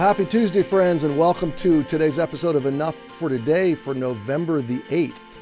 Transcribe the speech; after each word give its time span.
happy 0.00 0.24
Tuesday, 0.24 0.62
friends, 0.62 1.04
and 1.04 1.18
welcome 1.18 1.52
to 1.52 1.82
today's 1.82 2.18
episode 2.18 2.56
of 2.56 2.64
Enough 2.64 2.94
for 2.94 3.28
Today 3.28 3.74
for 3.74 3.92
November 3.92 4.62
the 4.62 4.78
8th. 4.88 5.36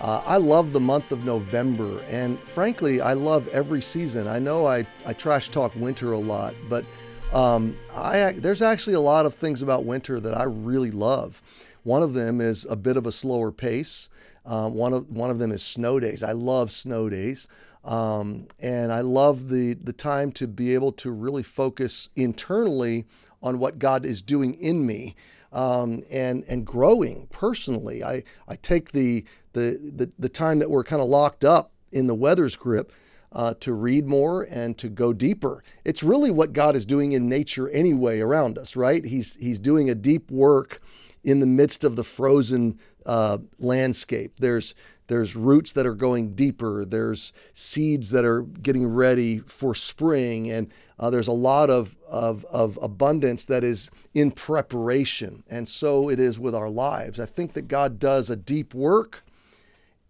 Uh, 0.00 0.22
I 0.24 0.36
love 0.36 0.72
the 0.72 0.78
month 0.78 1.10
of 1.10 1.24
November, 1.24 2.00
and 2.02 2.38
frankly, 2.38 3.00
I 3.00 3.14
love 3.14 3.48
every 3.48 3.82
season. 3.82 4.28
I 4.28 4.38
know 4.38 4.66
I, 4.66 4.86
I 5.04 5.14
trash 5.14 5.48
talk 5.48 5.74
winter 5.74 6.12
a 6.12 6.18
lot, 6.18 6.54
but 6.68 6.84
um, 7.32 7.76
I, 7.92 8.34
there's 8.36 8.62
actually 8.62 8.94
a 8.94 9.00
lot 9.00 9.26
of 9.26 9.34
things 9.34 9.62
about 9.62 9.84
winter 9.84 10.20
that 10.20 10.38
I 10.38 10.44
really 10.44 10.92
love. 10.92 11.42
One 11.82 12.04
of 12.04 12.14
them 12.14 12.40
is 12.40 12.64
a 12.70 12.76
bit 12.76 12.96
of 12.96 13.06
a 13.06 13.12
slower 13.12 13.50
pace. 13.50 14.08
Um, 14.46 14.74
one 14.74 14.92
of 14.92 15.10
one 15.10 15.30
of 15.30 15.40
them 15.40 15.50
is 15.50 15.64
snow 15.64 15.98
days. 15.98 16.22
I 16.22 16.32
love 16.32 16.70
snow 16.70 17.10
days, 17.10 17.48
um, 17.84 18.46
and 18.60 18.92
I 18.92 19.00
love 19.00 19.48
the 19.48 19.74
the 19.74 19.92
time 19.92 20.30
to 20.32 20.46
be 20.46 20.72
able 20.72 20.92
to 20.92 21.10
really 21.10 21.42
focus 21.42 22.10
internally 22.14 23.06
on 23.44 23.58
what 23.58 23.78
God 23.78 24.04
is 24.04 24.22
doing 24.22 24.54
in 24.54 24.84
me 24.84 25.14
um, 25.52 26.02
and 26.10 26.44
and 26.48 26.66
growing 26.66 27.28
personally. 27.30 28.02
I 28.02 28.24
I 28.48 28.56
take 28.56 28.90
the 28.90 29.24
the 29.52 29.78
the, 29.94 30.10
the 30.18 30.28
time 30.28 30.58
that 30.58 30.70
we're 30.70 30.82
kind 30.82 31.00
of 31.00 31.08
locked 31.08 31.44
up 31.44 31.70
in 31.92 32.08
the 32.08 32.14
weather's 32.14 32.56
grip. 32.56 32.90
Uh, 33.32 33.52
to 33.58 33.72
read 33.72 34.06
more 34.06 34.46
and 34.48 34.78
to 34.78 34.88
go 34.88 35.12
deeper. 35.12 35.64
It's 35.84 36.04
really 36.04 36.30
what 36.30 36.52
God 36.52 36.76
is 36.76 36.86
doing 36.86 37.10
in 37.10 37.28
nature 37.28 37.68
anyway 37.68 38.20
around 38.20 38.56
us, 38.58 38.76
right? 38.76 39.04
He's 39.04 39.34
He's 39.34 39.58
doing 39.58 39.90
a 39.90 39.94
deep 39.96 40.30
work 40.30 40.80
in 41.24 41.40
the 41.40 41.46
midst 41.46 41.82
of 41.82 41.96
the 41.96 42.04
frozen 42.04 42.78
uh, 43.04 43.38
landscape. 43.58 44.34
There's 44.38 44.76
there's 45.06 45.36
roots 45.36 45.72
that 45.72 45.86
are 45.86 45.94
going 45.94 46.34
deeper. 46.34 46.84
There's 46.84 47.32
seeds 47.52 48.10
that 48.10 48.24
are 48.24 48.42
getting 48.42 48.86
ready 48.86 49.38
for 49.38 49.74
spring. 49.74 50.50
And 50.50 50.72
uh, 50.98 51.10
there's 51.10 51.28
a 51.28 51.32
lot 51.32 51.70
of, 51.70 51.96
of, 52.08 52.44
of 52.46 52.78
abundance 52.80 53.44
that 53.46 53.64
is 53.64 53.90
in 54.14 54.30
preparation. 54.30 55.44
And 55.50 55.68
so 55.68 56.08
it 56.08 56.18
is 56.18 56.38
with 56.38 56.54
our 56.54 56.70
lives. 56.70 57.20
I 57.20 57.26
think 57.26 57.52
that 57.52 57.68
God 57.68 57.98
does 57.98 58.30
a 58.30 58.36
deep 58.36 58.74
work 58.74 59.24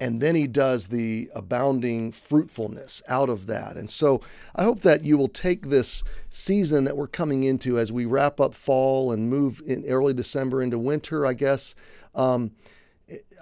and 0.01 0.21
then 0.21 0.35
he 0.35 0.47
does 0.47 0.89
the 0.89 1.31
abounding 1.35 2.11
fruitfulness 2.11 3.03
out 3.09 3.29
of 3.29 3.47
that. 3.47 3.77
And 3.77 3.89
so 3.89 4.21
I 4.55 4.65
hope 4.65 4.81
that 4.81 5.05
you 5.05 5.17
will 5.17 5.29
take 5.29 5.69
this 5.69 6.03
season 6.29 6.85
that 6.85 6.97
we're 6.97 7.07
coming 7.07 7.45
into 7.45 7.79
as 7.79 7.93
we 7.93 8.05
wrap 8.05 8.41
up 8.41 8.55
fall 8.55 9.13
and 9.13 9.31
move 9.31 9.63
in 9.65 9.85
early 9.87 10.13
December 10.13 10.63
into 10.63 10.79
winter, 10.79 11.25
I 11.25 11.33
guess. 11.33 11.77
Um, 12.15 12.51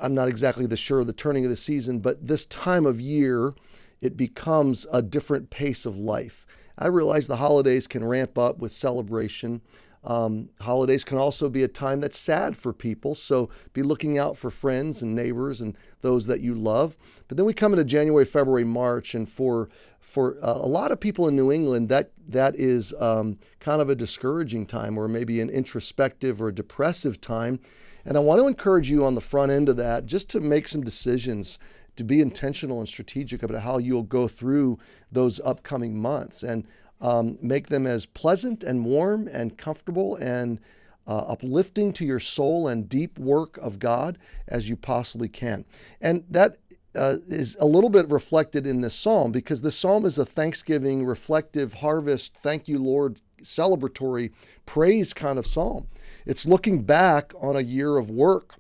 I'm 0.02 0.14
not 0.14 0.28
exactly 0.28 0.66
the 0.66 0.76
sure 0.76 1.00
of 1.00 1.06
the 1.06 1.12
turning 1.12 1.44
of 1.44 1.50
the 1.50 1.56
season, 1.56 2.00
but 2.00 2.26
this 2.26 2.46
time 2.46 2.86
of 2.86 3.00
year, 3.00 3.54
it 4.00 4.16
becomes 4.16 4.86
a 4.92 5.02
different 5.02 5.50
pace 5.50 5.86
of 5.86 5.98
life. 5.98 6.44
I 6.76 6.86
realize 6.86 7.26
the 7.26 7.36
holidays 7.36 7.86
can 7.86 8.04
ramp 8.04 8.36
up 8.38 8.58
with 8.58 8.72
celebration. 8.72 9.60
Um, 10.04 10.48
holidays 10.60 11.04
can 11.04 11.18
also 11.18 11.48
be 11.48 11.62
a 11.62 11.68
time 11.68 12.00
that's 12.00 12.18
sad 12.18 12.56
for 12.56 12.72
people, 12.72 13.14
so 13.14 13.50
be 13.72 13.82
looking 13.82 14.18
out 14.18 14.36
for 14.36 14.50
friends 14.50 15.00
and 15.00 15.14
neighbors 15.14 15.60
and 15.60 15.76
those 16.00 16.26
that 16.26 16.40
you 16.40 16.54
love. 16.54 16.96
But 17.28 17.36
then 17.36 17.46
we 17.46 17.54
come 17.54 17.72
into 17.72 17.84
January, 17.84 18.24
February, 18.24 18.64
March, 18.64 19.14
and 19.14 19.28
for 19.28 19.68
for 20.00 20.36
uh, 20.42 20.54
a 20.54 20.66
lot 20.66 20.90
of 20.90 21.00
people 21.00 21.28
in 21.28 21.36
New 21.36 21.52
England, 21.52 21.88
that 21.88 22.10
that 22.28 22.56
is 22.56 22.92
um, 22.98 23.38
kind 23.60 23.80
of 23.80 23.88
a 23.88 23.94
discouraging 23.94 24.66
time, 24.66 24.98
or 24.98 25.06
maybe 25.06 25.40
an 25.40 25.48
introspective 25.48 26.42
or 26.42 26.50
depressive 26.50 27.20
time. 27.20 27.60
And 28.04 28.16
I 28.16 28.20
want 28.20 28.40
to 28.40 28.48
encourage 28.48 28.90
you 28.90 29.04
on 29.04 29.14
the 29.14 29.20
front 29.20 29.52
end 29.52 29.68
of 29.68 29.76
that 29.76 30.06
just 30.06 30.28
to 30.30 30.40
make 30.40 30.66
some 30.66 30.82
decisions 30.82 31.58
to 31.96 32.04
be 32.04 32.20
intentional 32.20 32.78
and 32.78 32.88
strategic 32.88 33.42
about 33.42 33.62
how 33.62 33.78
you'll 33.78 34.02
go 34.02 34.26
through 34.26 34.78
those 35.10 35.40
upcoming 35.40 36.00
months 36.00 36.42
and 36.42 36.66
um, 37.02 37.36
make 37.42 37.66
them 37.66 37.86
as 37.86 38.06
pleasant 38.06 38.62
and 38.62 38.84
warm 38.84 39.28
and 39.28 39.58
comfortable 39.58 40.16
and 40.16 40.58
uh, 41.06 41.18
uplifting 41.18 41.92
to 41.92 42.04
your 42.06 42.20
soul 42.20 42.68
and 42.68 42.88
deep 42.88 43.18
work 43.18 43.58
of 43.58 43.78
God 43.78 44.18
as 44.48 44.70
you 44.70 44.76
possibly 44.76 45.28
can. 45.28 45.66
And 46.00 46.24
that 46.30 46.56
uh, 46.94 47.16
is 47.26 47.56
a 47.60 47.66
little 47.66 47.90
bit 47.90 48.08
reflected 48.08 48.66
in 48.66 48.80
this 48.80 48.94
psalm 48.94 49.32
because 49.32 49.62
the 49.62 49.72
psalm 49.72 50.06
is 50.06 50.18
a 50.18 50.24
thanksgiving, 50.24 51.04
reflective, 51.04 51.74
harvest, 51.74 52.34
thank 52.36 52.68
you, 52.68 52.78
Lord, 52.78 53.20
celebratory 53.42 54.30
praise 54.64 55.12
kind 55.12 55.38
of 55.38 55.46
psalm. 55.46 55.88
It's 56.24 56.46
looking 56.46 56.82
back 56.82 57.32
on 57.40 57.56
a 57.56 57.60
year 57.62 57.96
of 57.96 58.10
work 58.10 58.54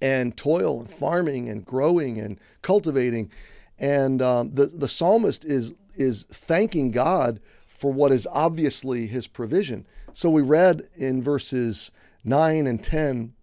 and 0.00 0.36
toil 0.36 0.80
and 0.80 0.90
farming 0.90 1.48
and 1.48 1.64
growing 1.64 2.20
and 2.20 2.38
cultivating. 2.62 3.30
And 3.78 4.22
um, 4.22 4.50
the, 4.52 4.66
the 4.66 4.88
psalmist 4.88 5.44
is, 5.44 5.74
is 5.98 6.24
thanking 6.24 6.90
God 6.90 7.40
for 7.66 7.92
what 7.92 8.12
is 8.12 8.26
obviously 8.32 9.06
his 9.06 9.26
provision. 9.26 9.86
So 10.12 10.30
we 10.30 10.42
read 10.42 10.88
in 10.96 11.22
verses 11.22 11.92
9 12.24 12.66
and 12.66 12.82
10 12.82 13.34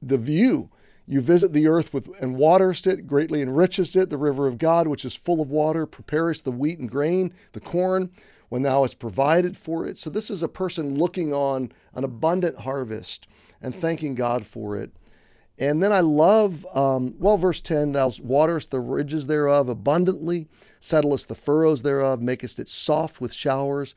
the 0.00 0.18
view. 0.18 0.70
You 1.08 1.20
visit 1.20 1.52
the 1.52 1.68
earth 1.68 1.94
with 1.94 2.20
and 2.20 2.36
waterest 2.36 2.86
it, 2.86 3.06
greatly 3.06 3.40
enrichest 3.40 4.00
it, 4.00 4.10
the 4.10 4.18
river 4.18 4.46
of 4.46 4.58
God, 4.58 4.88
which 4.88 5.04
is 5.04 5.14
full 5.14 5.40
of 5.40 5.50
water, 5.50 5.86
preparest 5.86 6.44
the 6.44 6.50
wheat 6.50 6.78
and 6.78 6.90
grain, 6.90 7.32
the 7.52 7.60
corn 7.60 8.10
when 8.48 8.62
thou 8.62 8.82
hast 8.82 8.98
provided 8.98 9.56
for 9.56 9.86
it. 9.86 9.98
So 9.98 10.10
this 10.10 10.30
is 10.30 10.42
a 10.42 10.48
person 10.48 10.98
looking 10.98 11.32
on 11.32 11.72
an 11.94 12.04
abundant 12.04 12.60
harvest 12.60 13.26
and 13.60 13.74
thanking 13.74 14.14
God 14.14 14.46
for 14.46 14.76
it. 14.76 14.92
And 15.58 15.82
then 15.82 15.90
I 15.90 16.00
love, 16.00 16.66
um, 16.74 17.14
well, 17.18 17.38
verse 17.38 17.60
10 17.60 17.92
Thou 17.92 18.10
waterest 18.22 18.70
the 18.70 18.80
ridges 18.80 19.26
thereof 19.26 19.68
abundantly, 19.68 20.48
settlest 20.80 21.28
the 21.28 21.34
furrows 21.34 21.82
thereof, 21.82 22.20
makest 22.20 22.58
it 22.58 22.68
soft 22.68 23.20
with 23.20 23.32
showers, 23.32 23.94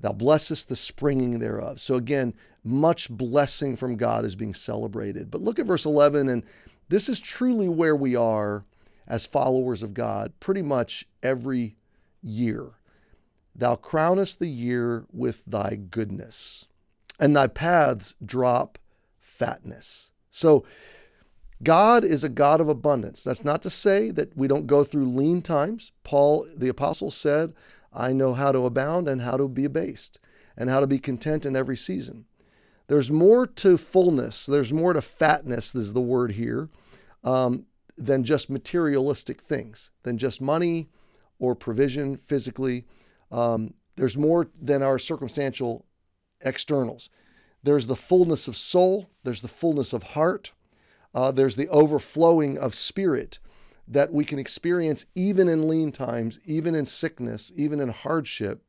thou 0.00 0.12
blessest 0.12 0.68
the 0.68 0.76
springing 0.76 1.38
thereof. 1.38 1.80
So 1.80 1.96
again, 1.96 2.34
much 2.64 3.10
blessing 3.10 3.76
from 3.76 3.96
God 3.96 4.24
is 4.24 4.34
being 4.34 4.54
celebrated. 4.54 5.30
But 5.30 5.42
look 5.42 5.58
at 5.58 5.66
verse 5.66 5.84
11, 5.84 6.28
and 6.28 6.44
this 6.88 7.08
is 7.08 7.20
truly 7.20 7.68
where 7.68 7.96
we 7.96 8.16
are 8.16 8.64
as 9.06 9.26
followers 9.26 9.82
of 9.82 9.94
God 9.94 10.32
pretty 10.40 10.62
much 10.62 11.06
every 11.22 11.76
year. 12.22 12.70
Thou 13.54 13.76
crownest 13.76 14.38
the 14.38 14.48
year 14.48 15.04
with 15.12 15.44
thy 15.44 15.74
goodness, 15.74 16.68
and 17.20 17.36
thy 17.36 17.48
paths 17.48 18.14
drop 18.24 18.78
fatness. 19.20 20.12
So, 20.30 20.64
God 21.62 22.04
is 22.04 22.24
a 22.24 22.28
God 22.28 22.60
of 22.60 22.68
abundance. 22.68 23.22
That's 23.22 23.44
not 23.44 23.62
to 23.62 23.70
say 23.70 24.10
that 24.10 24.36
we 24.36 24.48
don't 24.48 24.66
go 24.66 24.84
through 24.84 25.06
lean 25.06 25.42
times. 25.42 25.92
Paul, 26.02 26.46
the 26.56 26.68
apostle, 26.68 27.10
said, 27.10 27.52
I 27.92 28.12
know 28.12 28.34
how 28.34 28.52
to 28.52 28.66
abound 28.66 29.08
and 29.08 29.22
how 29.22 29.36
to 29.36 29.48
be 29.48 29.64
abased, 29.64 30.18
and 30.56 30.70
how 30.70 30.80
to 30.80 30.86
be 30.86 30.98
content 30.98 31.46
in 31.46 31.54
every 31.54 31.76
season. 31.76 32.24
There's 32.88 33.10
more 33.10 33.46
to 33.46 33.78
fullness, 33.78 34.46
there's 34.46 34.72
more 34.72 34.92
to 34.92 35.02
fatness, 35.02 35.74
is 35.74 35.92
the 35.92 36.00
word 36.00 36.32
here, 36.32 36.68
um, 37.22 37.66
than 37.96 38.24
just 38.24 38.50
materialistic 38.50 39.40
things, 39.40 39.90
than 40.02 40.18
just 40.18 40.40
money 40.40 40.88
or 41.38 41.54
provision 41.54 42.16
physically. 42.16 42.84
Um, 43.30 43.74
there's 43.96 44.16
more 44.16 44.48
than 44.60 44.82
our 44.82 44.98
circumstantial 44.98 45.86
externals. 46.40 47.08
There's 47.62 47.86
the 47.86 47.96
fullness 47.96 48.48
of 48.48 48.56
soul, 48.56 49.10
there's 49.22 49.42
the 49.42 49.48
fullness 49.48 49.92
of 49.92 50.02
heart, 50.02 50.52
uh, 51.14 51.30
there's 51.30 51.56
the 51.56 51.68
overflowing 51.68 52.58
of 52.58 52.74
spirit 52.74 53.38
that 53.86 54.12
we 54.12 54.24
can 54.24 54.38
experience 54.38 55.06
even 55.14 55.48
in 55.48 55.68
lean 55.68 55.92
times, 55.92 56.38
even 56.44 56.74
in 56.74 56.84
sickness, 56.84 57.52
even 57.56 57.80
in 57.80 57.90
hardship. 57.90 58.62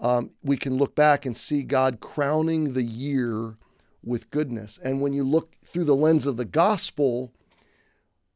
Um, 0.00 0.30
we 0.42 0.56
can 0.56 0.76
look 0.76 0.94
back 0.94 1.26
and 1.26 1.36
see 1.36 1.62
God 1.62 2.00
crowning 2.00 2.72
the 2.72 2.82
year 2.82 3.54
with 4.02 4.30
goodness. 4.30 4.78
And 4.82 5.00
when 5.00 5.12
you 5.12 5.24
look 5.24 5.56
through 5.64 5.84
the 5.84 5.94
lens 5.94 6.26
of 6.26 6.36
the 6.36 6.44
gospel, 6.44 7.32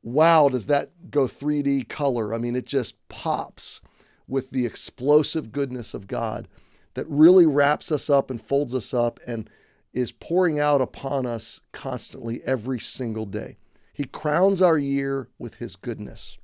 wow, 0.03 0.49
does 0.49 0.67
that 0.67 1.11
go 1.11 1.25
3D 1.25 1.89
color? 1.89 2.35
I 2.35 2.39
mean, 2.39 2.57
it 2.57 2.67
just 2.67 2.97
pops 3.09 3.81
with 4.29 4.51
the 4.51 4.67
explosive 4.67 5.53
goodness 5.53 5.95
of 5.95 6.07
God 6.07 6.49
that 6.95 7.07
really 7.09 7.47
wraps 7.47 7.91
us 7.91 8.11
up 8.11 8.31
and 8.31 8.43
folds 8.43 8.75
us 8.75 8.93
up 8.93 9.19
and 9.27 9.49
is 9.93 10.13
pouring 10.13 10.59
out 10.59 10.81
upon 10.81 11.27
us 11.27 11.61
constantly 11.73 12.41
every 12.45 12.81
single 12.81 13.27
day. 13.27 13.57
He 13.93 14.05
crowns 14.05 14.63
our 14.63 14.79
year 14.79 15.29
with 15.39 15.57
his 15.57 15.77
goodness. 15.77 16.39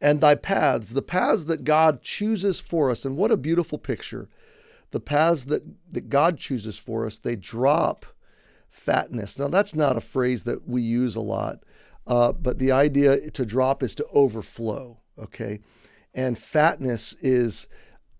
And 0.00 0.20
thy 0.20 0.34
paths, 0.34 0.90
the 0.90 1.02
paths 1.02 1.44
that 1.44 1.64
God 1.64 2.02
chooses 2.02 2.60
for 2.60 2.90
us, 2.90 3.04
and 3.04 3.16
what 3.16 3.30
a 3.30 3.36
beautiful 3.36 3.78
picture. 3.78 4.28
The 4.90 5.00
paths 5.00 5.44
that, 5.44 5.62
that 5.92 6.08
God 6.08 6.36
chooses 6.36 6.78
for 6.78 7.06
us, 7.06 7.18
they 7.18 7.36
drop 7.36 8.06
fatness. 8.68 9.38
Now, 9.38 9.48
that's 9.48 9.74
not 9.74 9.96
a 9.96 10.00
phrase 10.00 10.44
that 10.44 10.68
we 10.68 10.82
use 10.82 11.16
a 11.16 11.20
lot, 11.20 11.60
uh, 12.06 12.32
but 12.32 12.58
the 12.58 12.72
idea 12.72 13.30
to 13.30 13.46
drop 13.46 13.82
is 13.82 13.94
to 13.94 14.06
overflow, 14.12 14.98
okay? 15.18 15.60
And 16.12 16.38
fatness 16.38 17.14
is, 17.14 17.66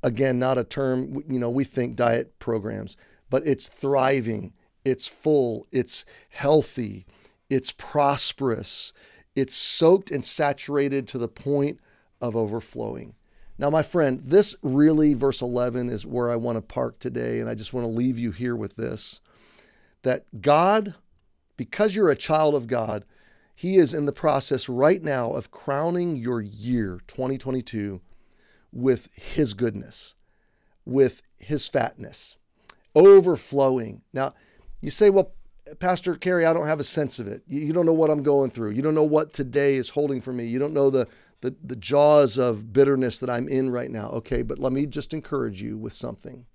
again, 0.03 0.39
not 0.39 0.59
a 0.59 0.65
term, 0.65 1.23
you 1.29 1.39
know, 1.39 1.51
we 1.51 1.65
think 1.65 1.97
diet 1.97 2.39
programs, 2.39 2.97
but 3.35 3.45
it's 3.49 3.67
thriving, 3.67 4.53
it's 4.85 5.09
full, 5.09 5.67
it's 5.73 6.05
healthy, 6.29 7.05
it's 7.51 7.73
prosperous, 7.73 8.93
it's 9.35 9.57
soaked 9.57 10.13
and 10.13 10.25
saturated 10.25 11.09
to 11.09 11.19
the 11.19 11.27
point 11.27 11.81
of 12.21 12.37
overflowing. 12.37 13.13
Now, 13.59 13.71
my 13.71 13.83
friend, 13.83 14.21
this 14.23 14.55
really, 14.63 15.15
verse 15.15 15.43
11, 15.43 15.91
is 15.91 16.07
where 16.07 16.31
I 16.31 16.37
want 16.37 16.59
to 16.59 16.63
park 16.63 17.01
today, 17.01 17.41
and 17.41 17.51
I 17.51 17.57
just 17.57 17.73
want 17.73 17.85
to 17.85 17.91
leave 17.93 18.21
you 18.21 18.31
here 18.31 18.55
with 18.55 18.77
this 18.77 19.21
that 20.03 20.41
God, 20.41 20.95
because 21.57 21.97
you're 21.97 22.11
a 22.11 22.15
child 22.15 22.55
of 22.55 22.69
God, 22.69 23.05
He 23.53 23.79
is 23.79 23.93
in 23.93 24.07
the 24.07 24.13
process 24.13 24.69
right 24.69 25.03
now 25.03 25.33
of 25.33 25.51
crowning 25.51 26.15
your 26.15 26.41
year, 26.41 27.01
2022, 27.09 28.01
with 28.71 29.09
His 29.13 29.55
goodness, 29.55 30.15
with 30.85 31.21
His 31.37 31.67
fatness, 31.67 32.37
overflowing. 32.95 34.03
Now, 34.13 34.35
you 34.81 34.91
say, 34.91 35.11
well, 35.11 35.33
Pastor 35.79 36.15
Cary, 36.15 36.45
I 36.45 36.53
don't 36.53 36.67
have 36.67 36.81
a 36.81 36.85
sense 36.85 37.19
of 37.19 37.27
it. 37.27 37.43
You 37.47 37.73
don't 37.73 37.87
know 37.87 37.93
what 37.93 38.11
I'm 38.11 38.23
going 38.23 38.51
through. 38.51 38.71
You 38.71 38.83
don't 38.83 38.95
know 38.95 39.03
what 39.03 39.33
today 39.33 39.75
is 39.75 39.91
holding 39.91 40.21
for 40.21 40.33
me. 40.33 40.47
You 40.47 40.59
don't 40.59 40.75
know 40.75 40.91
the, 40.91 41.09
the, 41.41 41.55
the 41.63 41.77
jaws 41.77 42.39
of 42.39 42.73
bitterness 42.73 43.19
that 43.21 43.31
I'm 43.31 43.49
in 43.49 43.71
right 43.71 43.91
now. 43.91 44.11
Okay, 44.11 44.43
but 44.43 44.59
let 44.59 44.73
me 44.73 44.87
just 44.87 45.15
encourage 45.15 45.63
you 45.63 45.79
with 45.79 45.93
something. 45.93 46.47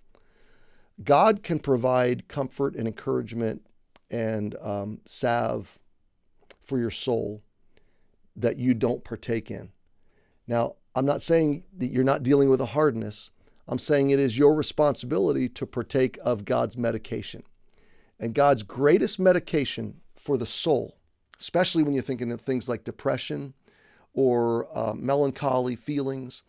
God 1.04 1.44
can 1.44 1.60
provide 1.60 2.28
comfort 2.28 2.76
and 2.76 2.88
encouragement 2.88 3.66
and 4.12 4.56
um, 4.62 5.02
salve 5.06 5.80
for 6.62 6.78
your 6.78 6.92
soul 6.92 7.42
that 8.36 8.58
you 8.58 8.74
don't 8.74 9.04
partake 9.04 9.50
in. 9.50 9.72
Now, 10.48 10.76
I'm 10.96 11.06
not 11.06 11.22
saying 11.22 11.66
that 11.78 11.88
you're 11.88 12.04
not 12.04 12.24
dealing 12.24 12.50
with 12.50 12.62
a 12.62 12.68
hardness. 12.68 13.32
I'm 13.70 13.78
saying 13.78 14.10
it 14.10 14.20
is 14.20 14.38
your 14.38 14.56
responsibility 14.56 15.48
to 15.50 15.68
partake 15.68 16.18
of 16.24 16.44
God's 16.44 16.76
medication. 16.76 17.44
And 18.20 18.34
God's 18.34 18.64
greatest 18.64 19.20
medication 19.20 20.02
for 20.16 20.38
the 20.38 20.46
soul, 20.48 20.98
especially 21.40 21.84
when 21.84 21.94
you're 21.94 22.02
thinking 22.02 22.32
of 22.32 22.42
things 22.42 22.68
like 22.68 22.84
depression 22.84 23.54
or 24.12 24.68
uh, 24.76 24.94
melancholy 24.96 25.76
feelings, 25.76 26.42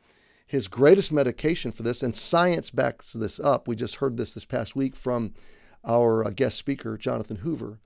his 0.46 0.66
greatest 0.66 1.12
medication 1.12 1.72
for 1.72 1.82
this, 1.82 2.02
and 2.02 2.16
science 2.16 2.70
backs 2.70 3.12
this 3.12 3.38
up. 3.38 3.68
We 3.68 3.76
just 3.76 3.96
heard 3.96 4.16
this 4.16 4.32
this 4.32 4.46
past 4.46 4.74
week 4.74 4.96
from 4.96 5.34
our 5.84 6.24
uh, 6.24 6.30
guest 6.30 6.56
speaker, 6.56 6.96
Jonathan 6.96 7.36
Hoover. 7.36 7.80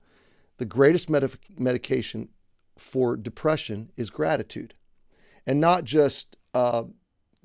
The 0.57 0.65
greatest 0.65 1.09
med- 1.09 1.37
medication 1.59 2.29
for 2.77 3.17
depression 3.17 3.91
is 3.97 4.09
gratitude, 4.09 4.75
and 5.45 5.59
not 5.59 5.83
just 5.83 6.37
uh, 6.53 6.85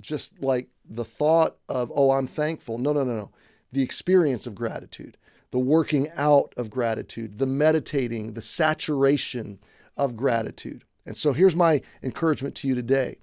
just 0.01 0.43
like 0.43 0.69
the 0.89 1.05
thought 1.05 1.57
of, 1.69 1.93
oh, 1.95 2.13
I'm 2.13 2.27
thankful. 2.27 2.79
No, 2.79 2.93
no, 2.93 3.05
no, 3.05 3.17
no. 3.17 3.31
The 3.73 3.83
experience 3.83 4.47
of 4.47 4.55
gratitude 4.55 5.17
the 5.53 5.59
working 5.59 6.09
out 6.15 6.55
of 6.57 6.71
gratitude, 6.71 7.39
the 7.39 7.47
meditating, 7.47 8.35
the 8.35 8.41
saturation 8.41 9.59
of 9.97 10.17
gratitude. 10.17 10.85
And 11.05 11.17
so 11.17 11.33
here's 11.33 11.57
my 11.57 11.83
encouragement 12.05 12.55
to 12.57 12.69
you 12.69 12.77
today 12.77 13.17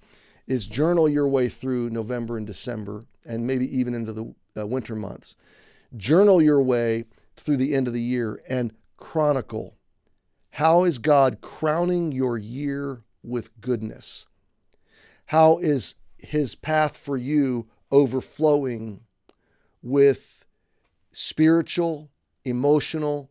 is 0.46 0.66
journal 0.66 1.08
your 1.08 1.26
way 1.26 1.48
through 1.48 1.88
November 1.88 2.36
and 2.36 2.46
December 2.46 3.04
and 3.24 3.46
maybe 3.46 3.66
even 3.74 3.94
into 3.94 4.12
the 4.12 4.34
uh, 4.60 4.66
winter 4.66 4.94
months. 4.94 5.36
Journal 5.96 6.42
your 6.42 6.60
way 6.60 7.04
through 7.36 7.56
the 7.56 7.74
end 7.74 7.86
of 7.86 7.94
the 7.94 8.02
year 8.02 8.42
and 8.46 8.72
chronicle 8.98 9.78
how 10.52 10.84
is 10.84 10.98
God 10.98 11.40
crowning 11.40 12.10
your 12.10 12.36
year 12.36 13.04
with 13.22 13.60
goodness? 13.60 14.26
How 15.26 15.58
is 15.58 15.94
his 16.18 16.54
path 16.54 16.96
for 16.96 17.16
you 17.16 17.68
overflowing 17.90 19.00
with 19.82 20.44
spiritual 21.12 22.10
emotional, 22.44 23.30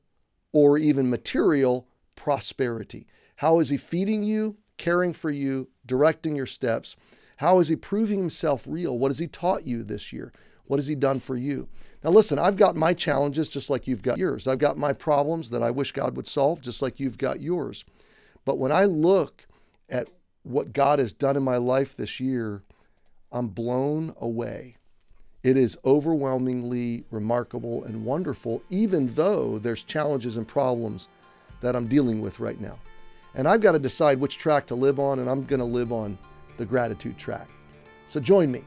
or 0.51 0.77
even 0.77 1.09
material 1.09 1.87
prosperity? 2.15 3.07
How 3.37 3.59
is 3.59 3.69
he 3.69 3.77
feeding 3.77 4.23
you, 4.23 4.57
caring 4.77 5.13
for 5.13 5.29
you, 5.29 5.69
directing 5.85 6.35
your 6.35 6.45
steps? 6.45 6.95
How 7.37 7.59
is 7.59 7.67
he 7.67 7.75
proving 7.75 8.19
himself 8.19 8.65
real? 8.67 8.97
What 8.97 9.09
has 9.09 9.19
he 9.19 9.27
taught 9.27 9.65
you 9.65 9.83
this 9.83 10.11
year? 10.11 10.33
What 10.65 10.77
has 10.77 10.87
he 10.87 10.95
done 10.95 11.19
for 11.19 11.35
you? 11.35 11.67
Now, 12.03 12.11
listen, 12.11 12.39
I've 12.39 12.57
got 12.57 12.75
my 12.75 12.93
challenges 12.93 13.49
just 13.49 13.69
like 13.69 13.87
you've 13.87 14.01
got 14.01 14.17
yours. 14.17 14.47
I've 14.47 14.59
got 14.59 14.77
my 14.77 14.93
problems 14.93 15.49
that 15.51 15.63
I 15.63 15.71
wish 15.71 15.91
God 15.91 16.15
would 16.15 16.27
solve 16.27 16.61
just 16.61 16.81
like 16.81 16.99
you've 16.99 17.17
got 17.17 17.41
yours. 17.41 17.85
But 18.45 18.57
when 18.57 18.71
I 18.71 18.85
look 18.85 19.45
at 19.89 20.09
what 20.43 20.73
God 20.73 20.99
has 20.99 21.13
done 21.13 21.37
in 21.37 21.43
my 21.43 21.57
life 21.57 21.95
this 21.95 22.19
year, 22.19 22.63
I'm 23.31 23.47
blown 23.47 24.13
away. 24.19 24.75
It 25.43 25.57
is 25.57 25.77
overwhelmingly 25.85 27.05
remarkable 27.11 27.83
and 27.83 28.05
wonderful, 28.05 28.61
even 28.69 29.07
though 29.13 29.59
there's 29.59 29.83
challenges 29.83 30.37
and 30.37 30.47
problems 30.47 31.07
that 31.61 31.75
I'm 31.75 31.87
dealing 31.87 32.21
with 32.21 32.39
right 32.39 32.59
now. 32.59 32.79
And 33.35 33.47
I've 33.47 33.61
got 33.61 33.73
to 33.73 33.79
decide 33.79 34.19
which 34.19 34.37
track 34.37 34.65
to 34.67 34.75
live 34.75 34.99
on, 34.99 35.19
and 35.19 35.29
I'm 35.29 35.43
going 35.45 35.59
to 35.59 35.65
live 35.65 35.91
on 35.91 36.17
the 36.57 36.65
gratitude 36.65 37.17
track. 37.17 37.47
So 38.07 38.19
join 38.19 38.51
me, 38.51 38.63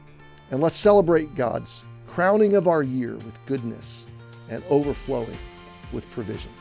and 0.49 0.61
let's 0.61 0.75
celebrate 0.75 1.35
God's 1.35 1.85
crowning 2.07 2.55
of 2.55 2.67
our 2.67 2.83
year 2.83 3.13
with 3.15 3.37
goodness 3.45 4.07
and 4.49 4.63
overflowing 4.69 5.37
with 5.91 6.09
provision. 6.11 6.51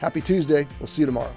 Happy 0.00 0.20
Tuesday. 0.20 0.66
We'll 0.78 0.86
see 0.86 1.02
you 1.02 1.06
tomorrow. 1.06 1.34